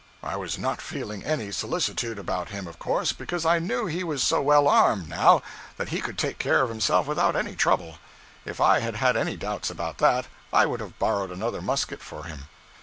[0.23, 4.23] I was not feeling any solicitude about him of course, because I knew he was
[4.23, 5.43] so well armed, now,
[5.77, 7.99] that he could take care of himself without any trouble.
[8.43, 12.23] If I had had any doubts about that, I would have borrowed another musket for
[12.23, 12.45] him.